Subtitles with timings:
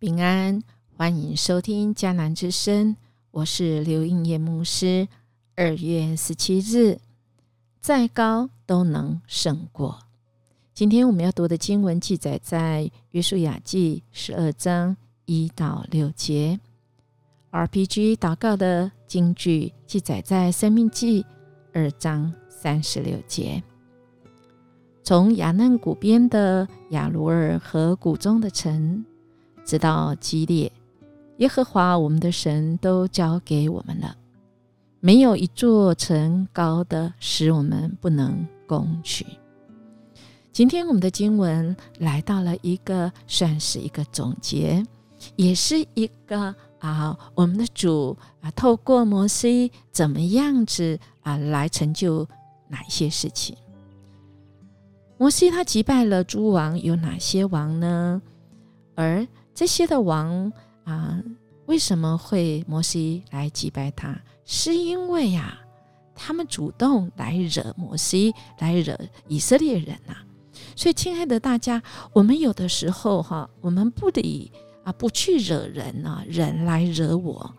[0.00, 0.62] 平安，
[0.96, 2.96] 欢迎收听迦南之声，
[3.32, 5.06] 我是刘应业牧师。
[5.54, 6.98] 二月十七日，
[7.82, 9.98] 再高都能胜过。
[10.72, 14.96] 今天我们要读的经文记载在约书亚记十二章
[15.26, 16.58] 一到六节。
[17.50, 21.26] RPG 祷告的经句记载在生命记
[21.74, 23.62] 二章三十六节。
[25.02, 29.04] 从雅嫩谷边的雅鲁尔河谷中的城。
[29.64, 30.70] 直到激烈，
[31.38, 34.16] 耶和华我们的神都交给我们了，
[35.00, 39.24] 没有一座城高的使我们不能攻取。
[40.52, 44.84] 今天我们的经文来到了一个算是一个总结，
[45.36, 52.26] 也是一个啊，我们的主啊，透过摩西怎么样子啊来成就
[52.68, 53.56] 哪些事情？
[55.16, 58.20] 摩西他击败了诸王，有哪些王呢？
[58.96, 59.26] 而
[59.60, 60.50] 这些的王
[60.84, 61.22] 啊，
[61.66, 64.18] 为什么会摩西来击败他？
[64.46, 65.60] 是因为呀，
[66.14, 70.16] 他们主动来惹摩西，来惹以色列人呐。
[70.74, 71.82] 所以，亲爱的大家，
[72.14, 74.50] 我们有的时候哈，我们不得
[74.82, 77.54] 啊，不去惹人啊，人来惹我，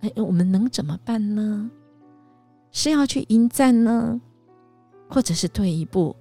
[0.00, 1.70] 哎，我们能怎么办呢？
[2.72, 4.18] 是要去应战呢，
[5.10, 6.16] 或者是退一步，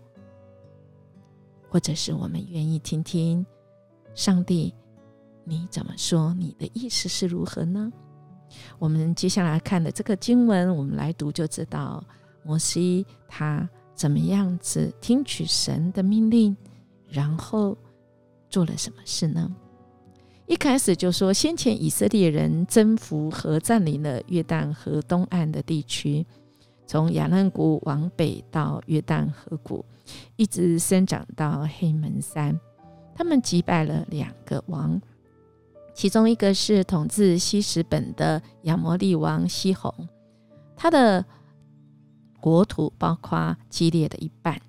[1.70, 3.46] 或者是我们愿意听听
[4.14, 4.74] 上帝？
[5.50, 6.34] 你怎么说？
[6.34, 7.90] 你的意思是如何呢？
[8.78, 12.04] 我们接下来看的这个经文，我们来读就知道
[12.44, 16.56] 摩西他怎么样子听取神的命令，
[17.08, 17.78] 然后
[18.50, 19.56] 做了什么事呢？
[20.48, 26.26] 一开始就说，先前以色列人征服和占领了约旦河东岸的地区，
[26.86, 29.86] 从亚嫩谷往北到约旦河谷，
[30.36, 32.58] 一直生长到黑门山，
[33.16, 35.02] 他们击败了两个王。
[35.98, 39.92] 其中一个是统治西什本的亚摩利王西宏，
[40.76, 41.26] 他的
[42.40, 44.62] 国土包括基列的一半，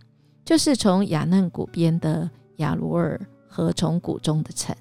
[0.43, 4.75] 就是从亚嫩谷边的雅鲁尔和从谷中的城，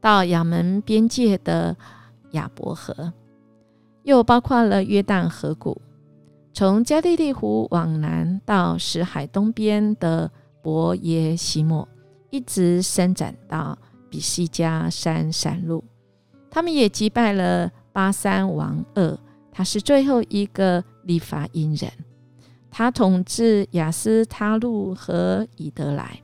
[0.00, 1.76] 到亚门边界的
[2.30, 3.12] 亚伯河，
[4.04, 5.82] 又包括了约旦河谷，
[6.54, 10.30] 从加利利湖往南到死海东边的
[10.62, 11.88] 伯耶西莫，
[12.30, 13.76] 一直伸展到。
[14.08, 15.84] 比西加山山路，
[16.50, 19.18] 他们也击败了巴山王二，
[19.50, 21.90] 他是最后一个立法因人。
[22.70, 26.22] 他统治雅斯他路和以德来，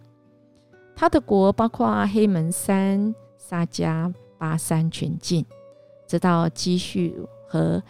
[0.94, 5.46] 他的国包括黑门山、撒加、巴山全境，
[6.06, 7.18] 直到基叙
[7.48, 7.82] 和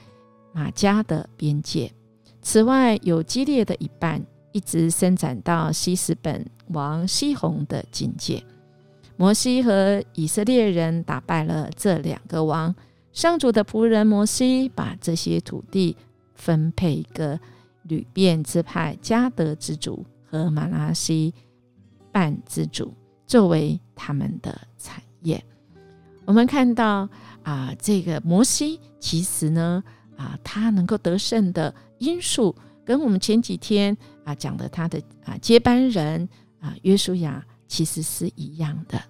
[0.53, 1.93] 马加的边界。
[2.41, 8.45] 此外，有激烈的一半，一直伸展到西斯本王西宏的境界。
[9.23, 12.75] 摩西和以色列人打败了这两个王，
[13.13, 15.97] 上主的仆人摩西把这些土地
[16.35, 17.39] 分配给
[17.85, 21.33] 吕遍支派加德之主和马拉西
[22.11, 22.93] 半之主
[23.25, 25.41] 作为他们的产业。
[26.25, 27.09] 我们看到
[27.45, 29.85] 啊，这个摩西其实呢
[30.17, 32.53] 啊，他能够得胜的因素，
[32.85, 36.29] 跟我们前几天啊讲的他的啊接班人
[36.59, 39.01] 啊约书亚其实是一样的。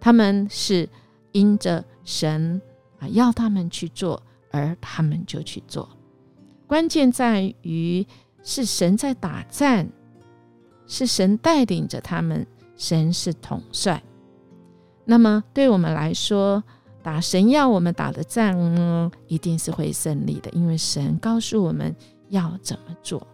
[0.00, 0.88] 他们是
[1.32, 2.60] 因着神
[2.98, 5.88] 啊要他们去做，而他们就去做。
[6.66, 8.06] 关键在于
[8.42, 9.88] 是神在打战，
[10.86, 12.46] 是神带领着他们，
[12.76, 14.02] 神是统帅。
[15.04, 16.62] 那么对我们来说，
[17.02, 21.94] 打神要我们打的仗呢，一定是会胜利的，因为神告诉我们
[22.28, 23.26] 要怎么做。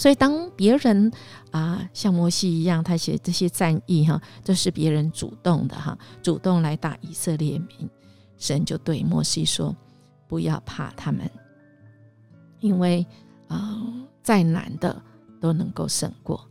[0.00, 1.12] 所以，当别人
[1.50, 7.86] 啊像摩西一样，他写这些战役哈，这是别人主动的哈，主动来打以色列民，
[8.38, 9.76] 神就对摩西说
[10.26, 11.30] ：“不要怕他们，
[12.60, 13.06] 因为
[13.48, 13.78] 啊，
[14.22, 15.02] 再难的
[15.38, 16.48] 都能够胜过。”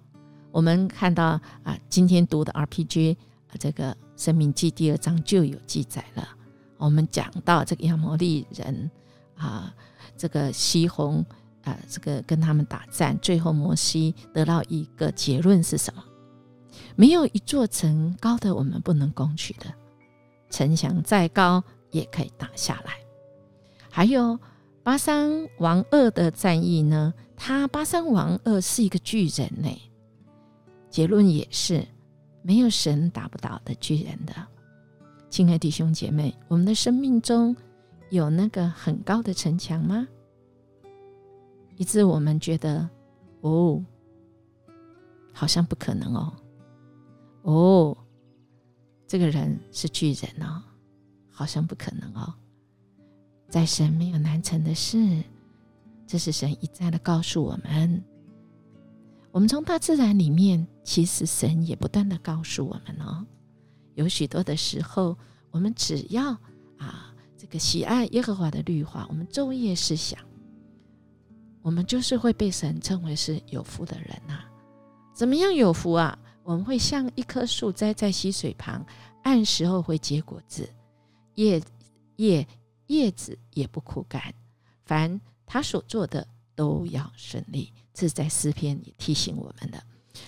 [0.54, 3.16] 我们看到啊，今天读的 RPG
[3.48, 6.30] 啊，这个《生命记》第二章就有记载了。
[6.78, 8.92] 我们讲到这个亚摩利人
[9.36, 9.74] 啊，
[10.16, 11.26] 这个西红。
[11.70, 16.04] 啊，这个跟他们打战，最后摩西得到一个结论是什么？
[16.96, 19.66] 没有一座城高的我们不能攻取的，
[20.50, 22.94] 城墙再高也可以打下来。
[23.90, 24.40] 还有
[24.84, 27.14] 巴山王二的战役呢？
[27.36, 29.70] 他巴山王二是一个巨人呢。
[30.90, 31.88] 结论也是
[32.42, 34.34] 没有神打不倒的巨人的。
[35.30, 37.56] 亲爱的弟兄姐妹，我们的生命中
[38.10, 40.08] 有那个很高的城墙吗？
[41.80, 42.90] 以致我们觉得，
[43.40, 43.82] 哦，
[45.32, 46.34] 好像不可能哦，
[47.44, 47.98] 哦，
[49.08, 50.62] 这个人是巨人哦，
[51.30, 52.34] 好像不可能哦。
[53.48, 55.24] 在神没有难成的事，
[56.06, 58.04] 这是神一再的告诉我们。
[59.32, 63.26] 我们从大自然里面，其实神也不断的告诉我们哦，
[63.96, 65.18] 有许多的时候，
[65.50, 66.32] 我们只要
[66.78, 70.20] 啊，这个喜爱耶和华的律法，我们昼夜思想，
[71.70, 74.40] 我们就是会被神称为是有福的人呐。
[75.14, 76.18] 怎么样有福啊？
[76.42, 78.84] 我们会像一棵树栽在溪水旁，
[79.22, 80.68] 按时候会结果子，
[81.36, 81.62] 叶
[82.16, 82.48] 叶
[82.88, 84.34] 叶子也不枯干，
[84.84, 87.72] 凡他所做的都要顺利。
[87.94, 89.80] 这是在诗篇也提醒我们的。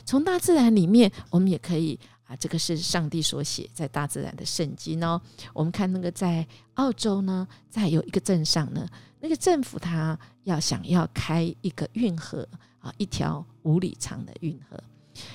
[0.06, 2.00] 从大自然里面，我们也可以
[2.36, 5.22] 这个是上帝所写在大自然的圣经哦。
[5.54, 6.46] 我们看那个在
[6.76, 8.88] 澳洲呢，在有一个镇上呢，
[9.20, 12.48] 那个政府他要想要开一个运河
[12.80, 14.82] 啊，一条五里长的运河，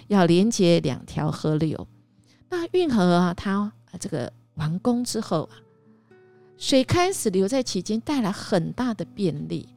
[0.08, 1.87] 要连接两条河流。
[2.48, 5.56] 那运河啊，它这个完工之后啊，
[6.56, 9.69] 水开始流在其间，带来很大的便利。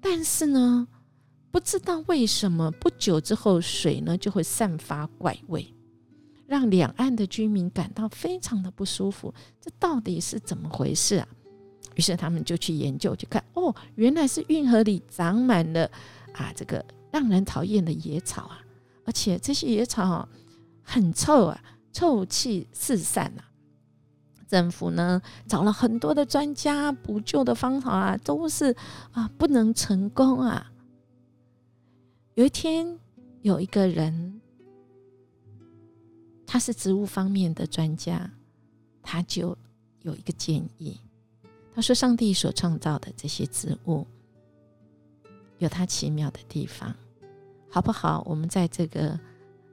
[0.00, 0.86] 但是呢，
[1.50, 5.74] 不知道为什么，不久之后水呢就会散发怪味，
[6.48, 9.32] 让两岸的居民感到非常的不舒服。
[9.60, 11.28] 这到底是怎么回事啊？
[11.94, 15.90] 于是他们就去研究，去看哦，原来是运河里长满了
[16.32, 18.60] 啊这个让人讨厌的野草啊，
[19.04, 20.28] 而且这些野草
[20.82, 21.60] 很臭啊，
[21.92, 23.44] 臭气四散啊。
[24.46, 28.74] 政府呢找了很多的专家补救的方法啊，都是
[29.10, 30.72] 啊不能成功啊。
[32.34, 32.98] 有一天，
[33.42, 34.37] 有一个人，
[36.50, 38.30] 他是植物方面的专家，
[39.02, 39.54] 他就
[40.00, 40.98] 有一个建议。
[41.74, 44.06] 他说：“上帝所创造的这些植物，
[45.58, 46.92] 有它奇妙的地方，
[47.70, 48.24] 好不好？
[48.24, 49.20] 我们在这个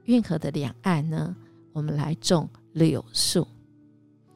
[0.04, 1.34] 运河的两岸呢，
[1.72, 3.48] 我们来种柳树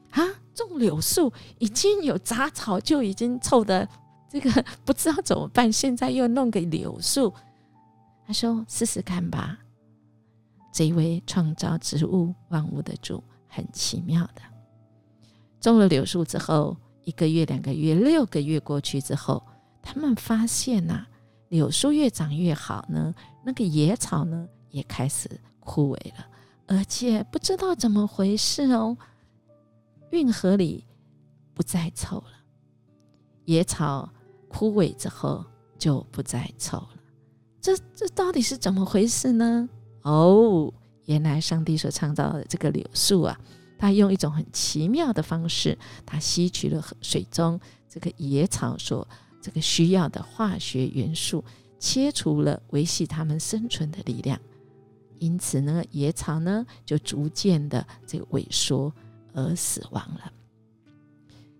[0.09, 0.21] 啊！
[0.55, 3.87] 种柳树已经有杂草，就已经臭的
[4.27, 7.31] 这个不知道怎么办，现在又弄个柳树。”
[8.25, 9.59] 他说：“试试看吧，
[10.71, 14.41] 这一位创造植物万物的主很奇妙的。
[15.59, 19.43] 种了柳树之后，一个月、两个月、六个月过去之后，
[19.81, 21.05] 他们发现呐，
[21.49, 23.13] 柳树越长越好呢，
[23.43, 25.29] 那个野草呢也开始
[25.59, 26.25] 枯萎了，
[26.67, 28.97] 而且不知道怎么回事哦，
[30.11, 30.85] 运河里
[31.53, 32.31] 不再臭了，
[33.45, 34.09] 野草
[34.47, 35.45] 枯萎之后
[35.77, 36.89] 就不再臭了。”
[37.61, 39.69] 这这到底是怎么回事呢？
[40.03, 40.73] 哦，
[41.05, 43.39] 原来上帝所创造的这个柳树啊，
[43.77, 47.59] 它用一种很奇妙的方式，它吸取了水中
[47.89, 49.07] 这个野草所
[49.41, 51.43] 这个需要的化学元素，
[51.79, 54.39] 切除了维系它们生存的力量，
[55.19, 58.93] 因此呢，野草呢就逐渐的这个萎缩
[59.33, 60.31] 而死亡了。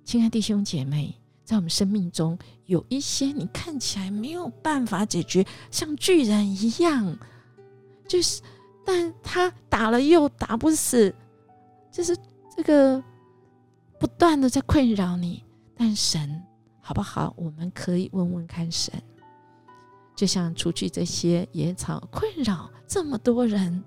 [0.03, 1.15] 亲爱弟兄姐妹。
[1.43, 7.17] 在我们生命中有一些你看起来没有办法解决，像巨人一样，
[8.11, 8.41] 就是，
[8.83, 11.15] 但他打了又打不死，
[11.89, 12.13] 就是
[12.53, 13.01] 这个
[13.97, 15.41] 不断的在困扰你。
[15.77, 16.43] 但神
[16.81, 17.33] 好不好？
[17.37, 18.93] 我们可以问问看神，
[20.13, 23.81] 就像除去这些野草困扰这么多人，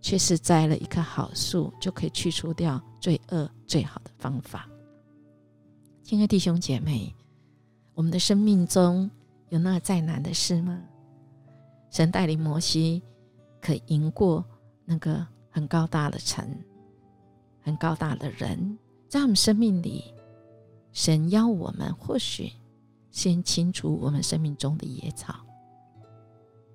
[0.00, 4.68] 却是栽了一棵好树，就可以去除掉罪恶最好的方法。
[6.02, 7.14] 亲爱弟兄姐妹，
[7.94, 9.08] 我们的生命中
[9.50, 10.82] 有那再难的事吗？
[11.90, 13.02] 神带领摩西，
[13.60, 14.44] 可赢过
[14.84, 16.44] 那个很高大的城、
[17.60, 18.78] 很高大的人，
[19.08, 20.14] 在我们生命里，
[20.92, 22.52] 神要我们或许
[23.10, 25.34] 先清除我们生命中的野草。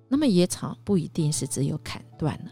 [0.08, 2.50] 那么野草不一定是只有砍断了，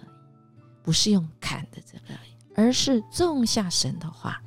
[0.82, 2.18] 不是用砍的这个，
[2.56, 4.42] 而是种下神的话，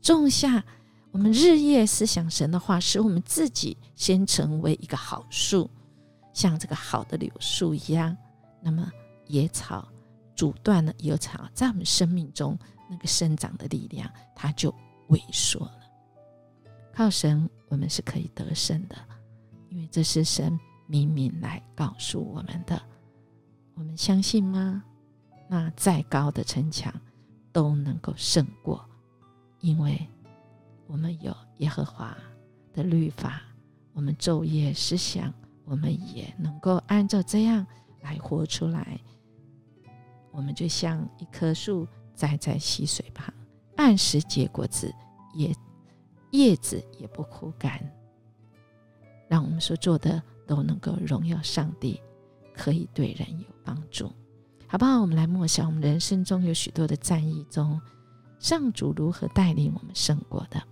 [0.00, 0.64] 种下。
[1.10, 5.68] 我们日夜思想神的话，使我们自己先成为一个好树，
[6.32, 8.16] 像这个好的柳树一样。
[8.60, 8.90] 那么
[9.26, 9.88] 野草
[10.34, 12.58] 阻断了野草在我们生命中
[12.88, 14.74] 那个生长的力量，它就
[15.08, 15.80] 萎缩了。
[16.92, 18.96] 靠神，我们是可以得胜的，
[19.68, 22.80] 因为这是神明明来告诉我们的。
[23.74, 24.84] 我们相信吗？
[25.48, 26.92] 那再高的城墙
[27.52, 28.88] 都能够胜过，
[29.60, 30.08] 因为。
[30.88, 32.14] 我们有耶和华
[32.74, 33.40] 的律法，
[33.94, 35.32] 我们昼夜思想，
[35.64, 37.66] 我们也能够按照这样
[38.00, 39.00] 来活出来。
[40.30, 43.32] 我们就像一棵树栽在溪水旁，
[43.76, 44.92] 按时结果子，
[45.34, 45.54] 叶
[46.30, 47.80] 叶子也不枯干。
[49.28, 52.00] 让我们所做的都能够荣耀上帝，
[52.54, 54.12] 可以对人有帮助。
[54.66, 55.00] 好不好？
[55.00, 57.80] 我们来默想，我们人生中有许多的战役中，
[58.38, 60.62] 上主如何带领我们胜过的。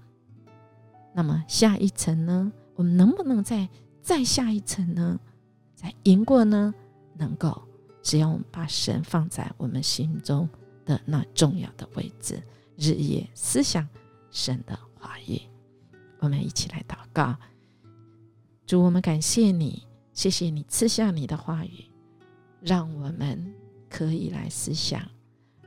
[1.13, 2.51] 那么下一层呢？
[2.77, 3.69] 我们能不能在
[4.03, 5.19] 再下一层呢？
[5.75, 6.75] 再赢过呢？
[7.17, 7.63] 能够，
[8.03, 10.49] 只要我们把神放在我们心中
[10.85, 12.43] 的那重要的位置，
[12.77, 13.87] 日夜思想
[14.31, 15.41] 神的话语。
[16.19, 17.37] 我们一起来祷告，
[18.67, 21.85] 主，我们感谢你，谢谢你赐下你的话语，
[22.61, 23.55] 让我们
[23.89, 25.01] 可以来思想，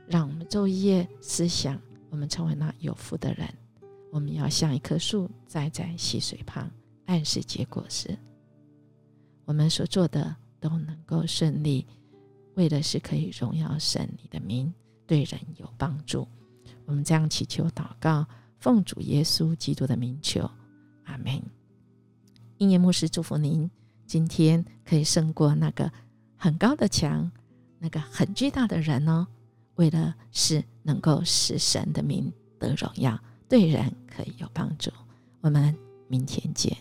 [0.06, 3.48] 让我们昼夜思想，我们成为那有福的人。
[4.12, 6.70] 我们要像一棵树栽在溪水旁，
[7.06, 8.18] 暗示结果时，
[9.44, 11.86] 我们所做的都能够顺利，
[12.54, 14.72] 为的是可以荣耀神你的名，
[15.06, 16.26] 对人有帮助。
[16.86, 18.26] 我们这样祈求祷告。
[18.60, 20.50] 奉主耶稣基督的名求，
[21.04, 21.42] 阿门。
[22.56, 23.70] 应验牧师祝福您，
[24.06, 25.92] 今天可以胜过那个
[26.34, 27.30] 很高的墙，
[27.78, 29.26] 那个很巨大的人哦。
[29.74, 34.90] 为了是能够使神的名得荣耀，对人可以有帮助。
[35.42, 35.76] 我们
[36.08, 36.74] 明天见。